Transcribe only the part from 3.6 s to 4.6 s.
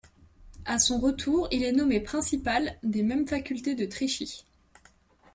de Trichy.